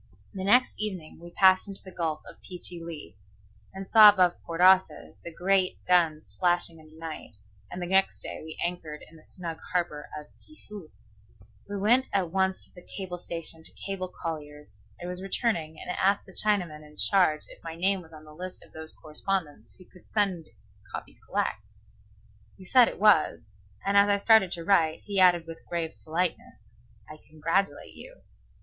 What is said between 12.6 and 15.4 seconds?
to the cable station to cable Collier's I was